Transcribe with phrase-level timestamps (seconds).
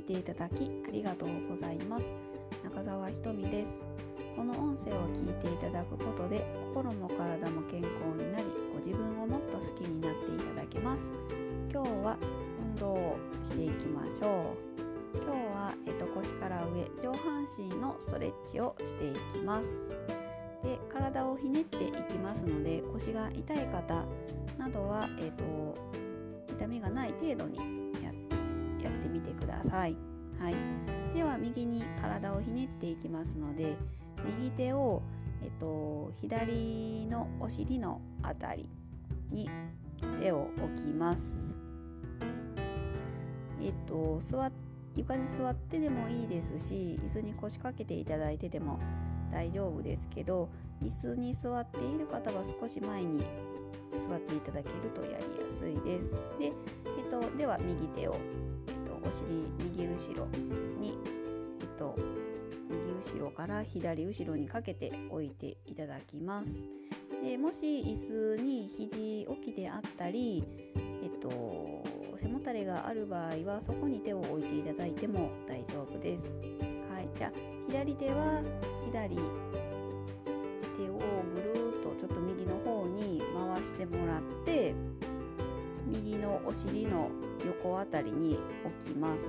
[0.00, 2.06] いていただきありがとうございます。
[2.64, 3.78] 中澤ひとみです。
[4.34, 11.02] この音声を聞いていただくことで心も体も健康になりご自分をもっと好きになっていただけます。
[11.70, 12.16] 今日は
[12.58, 14.54] 運動をしていきましょ
[15.14, 15.18] う。
[15.18, 19.68] 今日は、えっと、腰から上上半身のストレッチをしていきます。
[20.62, 24.04] で体をひねっていきますので腰が痛い方
[24.58, 25.74] などは、えっと、
[26.54, 27.89] 痛みがない程度に
[28.82, 29.96] やってみてください、
[30.40, 30.54] はい、
[31.14, 33.76] では右に体をひねっていきますので
[34.38, 35.02] 右手を、
[35.42, 38.68] えっと、左のお尻のあたり
[39.30, 39.48] に
[40.20, 41.22] 手を置きます。
[43.62, 44.50] えっと座
[44.96, 48.80] 床に座ってでもいいですし椅子に腰掛けていただいてでも
[49.30, 50.48] 大丈夫ですけど
[50.82, 53.22] 椅子に座っている方は少し前に
[54.08, 55.20] 座っていただけるとやりや
[55.58, 56.10] すいです。
[56.38, 56.52] で、えっ
[57.10, 58.16] と、では右手を、
[59.02, 60.26] お尻右後ろ
[60.78, 60.98] に、
[61.60, 61.96] えっと、
[62.68, 66.50] 右後ろから左後ろにかけて置いていただきます。
[67.22, 70.42] でもし椅子に肘置きであったり、
[71.02, 71.82] えっと、
[72.20, 76.24] 背もたれがある場合はそこに手を置いていただいても大丈夫です。
[76.90, 77.32] はい、じゃあ
[77.68, 78.42] 左手は
[78.86, 79.16] 左
[86.50, 87.08] お尻の
[87.46, 88.38] 横あたりに
[88.84, 89.22] 置きます。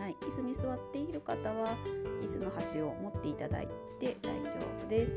[0.00, 1.76] はい、椅子に座っている方は
[2.22, 3.68] 椅子の端を持っていただい
[4.00, 4.50] て大丈
[4.84, 5.12] 夫です。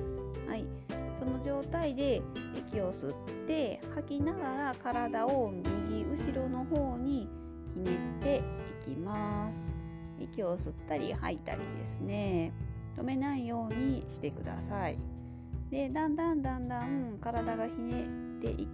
[0.47, 0.65] はい、
[1.19, 2.21] その状態で
[2.69, 3.13] 息を吸っ
[3.47, 7.29] て吐きながら体を右後ろの方に
[7.73, 8.41] ひねって
[8.83, 9.77] いきます。
[10.19, 12.52] 息を吸ったり吐いたりですね
[12.97, 14.97] 止めないようにしてください
[15.69, 18.05] でだんだんだんだん体がひね
[18.39, 18.67] ってい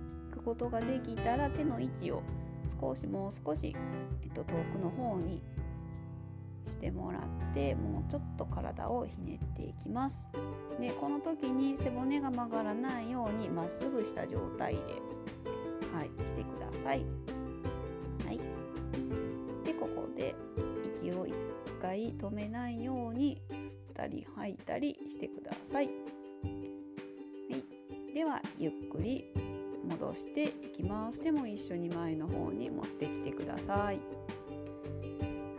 [0.44, 2.22] くことができたら手の位置を
[2.80, 3.76] 少しもう少し、
[4.22, 5.42] えっと、遠くの方に
[6.68, 10.18] してもらってもうちょっと体をひねっていきます。
[10.80, 14.80] でこの時に背骨が曲がらないようにまっすぐした状態で、
[15.94, 17.06] はい、してください、
[18.26, 18.40] はい、
[19.64, 20.34] でここで
[21.00, 21.34] 息を1
[21.80, 25.92] 回止めないように吸ったり吐いたりしてください、は
[27.52, 29.43] い、ではゆっくり
[29.84, 31.24] 戻していきます。
[31.24, 34.00] でも一緒に前の方に持ってきてください。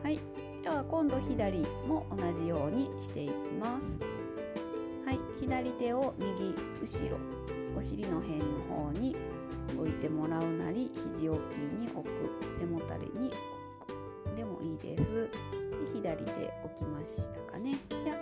[0.03, 0.21] はい。
[0.63, 5.07] では今度左も同じようにしていきます。
[5.07, 5.19] はい。
[5.41, 7.19] 左手を右後ろ
[7.77, 9.17] お尻の辺の方に
[9.79, 12.11] 置いてもらうなり肘置きに置く
[12.59, 13.93] 背もたれに置
[14.33, 14.37] く。
[14.37, 15.03] でもいいです。
[15.03, 15.31] で
[15.93, 16.31] 左手
[16.65, 17.79] 置きましたかね。
[17.89, 18.15] じゃ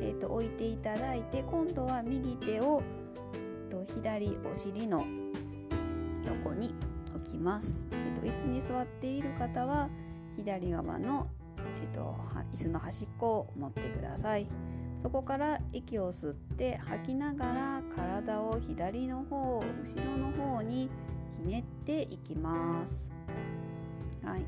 [0.00, 2.82] えーと、置いていただいて今度は右手を、
[3.84, 5.04] と、左お尻の
[6.24, 6.74] 横に
[7.14, 9.88] 置きます、えーと、椅子に座っている方は
[10.36, 11.26] 左側の、
[11.58, 12.16] えー、と
[12.54, 14.46] 椅子の端っこを持ってください。
[15.02, 20.90] そこから息を吸って吐きながら体を左の方後ろの方に
[21.42, 23.04] ひねっていきます。
[24.24, 24.40] はい。
[24.40, 24.44] し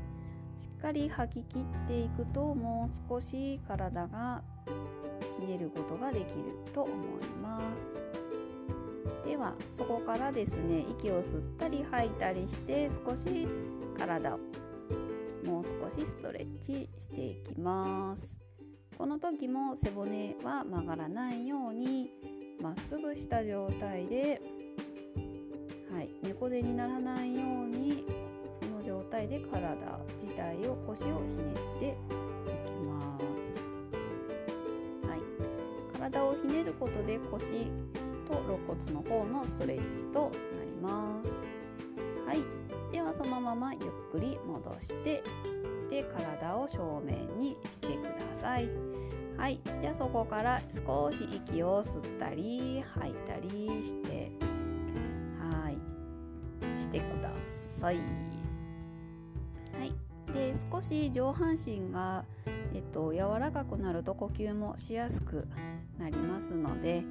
[0.77, 4.41] っかり吐き切っていくともう少し体が
[5.39, 6.27] ひねることができる
[6.73, 8.08] と思います。
[9.25, 13.47] ではそこからですね息を吸ったり吐いたりして少し
[13.97, 14.39] 体を
[15.45, 18.39] もう少しストレッチしていきます。
[18.97, 22.09] この時も背骨は曲がらないように
[22.61, 24.41] まっすぐした状態で、
[25.89, 28.03] はい、猫背にならないように
[28.61, 29.73] その状態で体
[30.21, 35.07] 自体を腰をひねっていきます。
[35.07, 35.19] はい
[35.97, 37.71] 体をひねることで腰
[38.29, 41.29] と肋骨の方のストレッチとなります。
[42.27, 42.43] はい。
[42.91, 43.81] ではそのままゆっ
[44.11, 45.23] くり戻して
[45.89, 48.69] で体を正面にしてください。
[49.37, 49.59] はい。
[49.81, 53.49] じゃあそこから少し息を吸ったり吐いたり
[53.83, 54.31] して
[55.39, 55.77] はい。
[56.79, 57.31] してくだ
[57.81, 57.97] さい。
[57.97, 58.01] は
[59.83, 59.93] い。
[60.33, 62.23] で少し上半身が
[62.73, 65.47] えっと、柔らかくなると呼吸もしやすく
[65.97, 67.03] なりますので、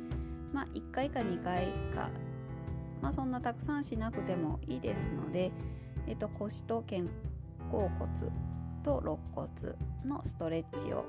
[0.52, 2.08] まあ、1回か2回か、
[3.02, 5.50] まあ、そんなたくさんしなくてもいいですので、
[6.06, 7.02] えっと、腰と肩
[7.70, 8.10] 甲骨
[8.84, 9.48] と肋骨
[10.04, 11.04] のストレッチを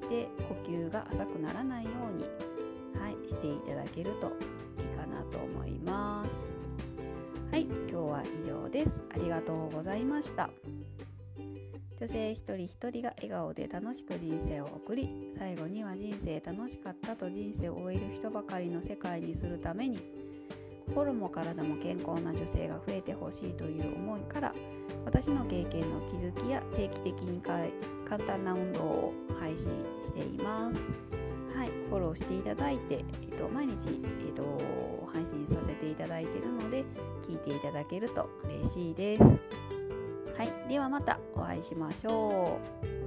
[0.00, 2.24] して呼吸が浅くならないように、
[3.00, 4.32] はい、していただけると
[4.80, 6.58] いいかなと思います。
[7.50, 8.90] はい、今日は以上です。
[9.14, 10.50] ありがとうございました。
[12.00, 19.98] 女性一人一人が笑顔で楽しく人生を送り最後には人生楽しかったと人生を終える人ばかりの世界にするために
[20.86, 24.54] 心も体も健康な女性が増えてほしいという思いから
[25.04, 29.64] 私の経験の気づきや定期的に簡単な運動を配信
[30.06, 30.78] しています。
[31.56, 33.72] はい、フォローしていただいて、えっと、毎日、
[34.26, 34.42] えっと、
[35.12, 36.84] 配信させていただいているので
[37.28, 39.67] 聞いていただけると嬉しいです。
[40.38, 42.97] はい、ではまたお会いしましょう。